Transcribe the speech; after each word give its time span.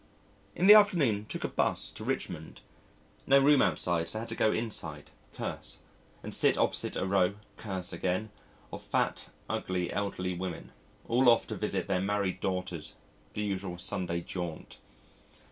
In 0.55 0.65
the 0.65 0.73
afternoon, 0.73 1.27
took 1.27 1.43
a 1.43 1.47
'bus 1.47 1.91
to 1.91 2.03
Richmond. 2.03 2.61
No 3.27 3.39
room 3.39 3.61
outside, 3.61 4.09
so 4.09 4.17
had 4.21 4.29
to 4.29 4.35
go 4.35 4.51
inside 4.51 5.11
curse 5.31 5.77
and 6.23 6.33
sit 6.33 6.57
opposite 6.57 6.95
a 6.95 7.05
row 7.05 7.35
curse 7.55 7.93
again 7.93 8.31
of 8.73 8.81
fat, 8.81 9.27
ugly, 9.47 9.93
elderly 9.93 10.33
women, 10.33 10.71
all 11.07 11.29
off 11.29 11.45
to 11.49 11.55
visit 11.55 11.87
their 11.87 12.01
married 12.01 12.39
daughters, 12.39 12.95
the 13.35 13.43
usual 13.43 13.77
Sunday 13.77 14.21
jaunt. 14.21 14.79